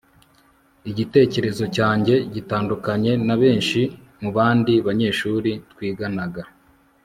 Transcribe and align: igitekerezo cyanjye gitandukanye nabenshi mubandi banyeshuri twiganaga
igitekerezo 0.91 1.63
cyanjye 1.75 2.15
gitandukanye 2.33 3.11
nabenshi 3.27 3.81
mubandi 4.21 4.73
banyeshuri 4.87 5.51
twiganaga 5.71 6.43